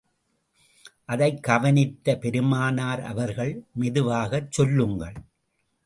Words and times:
அதைக் 1.05 1.43
கவனித்த 1.43 2.15
பெருமானார் 2.15 3.01
அவர்கள், 3.01 3.53
மெதுவாகச் 3.73 4.51
சொல்லுங்கள். 4.51 5.17